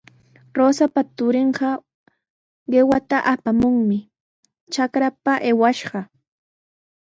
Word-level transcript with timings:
Rosapa 0.57 1.01
turinqa 1.15 1.69
qiwata 2.71 3.17
apamuqmi 3.33 3.97
trakrapa 4.71 5.33
aywashqa. 5.49 5.99